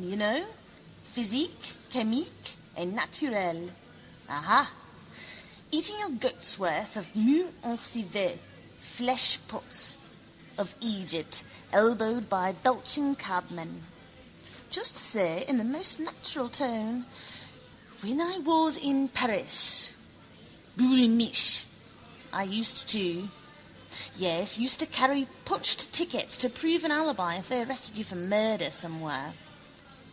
you 0.00 0.16
know: 0.16 0.46
physiques, 1.02 1.74
chimiques 1.90 2.54
et 2.76 2.86
naturelles. 2.86 3.70
Aha. 4.30 4.70
Eating 5.72 5.98
your 5.98 6.10
groatsworth 6.10 6.96
of 6.96 7.14
mou 7.14 7.52
en 7.64 7.76
civet, 7.76 8.38
fleshpots 8.80 9.96
of 10.56 10.74
Egypt, 10.80 11.42
elbowed 11.72 12.30
by 12.30 12.52
belching 12.52 13.14
cabmen. 13.16 13.84
Just 14.70 14.96
say 14.96 15.44
in 15.46 15.58
the 15.58 15.64
most 15.64 15.98
natural 16.00 16.48
tone: 16.48 17.04
when 18.00 18.20
I 18.20 18.38
was 18.38 18.76
in 18.78 19.08
Paris; 19.08 19.92
boul' 20.76 21.08
Mich', 21.08 21.66
I 22.32 22.44
used 22.44 22.86
to. 22.88 23.28
Yes, 24.16 24.58
used 24.58 24.78
to 24.80 24.86
carry 24.86 25.26
punched 25.44 25.92
tickets 25.92 26.38
to 26.38 26.48
prove 26.48 26.84
an 26.84 26.92
alibi 26.92 27.36
if 27.36 27.48
they 27.48 27.62
arrested 27.62 27.98
you 27.98 28.04
for 28.04 28.16
murder 28.16 28.70
somewhere. 28.70 29.34